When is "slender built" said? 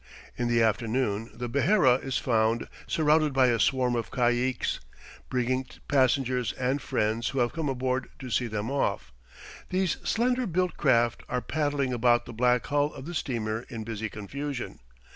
10.03-10.75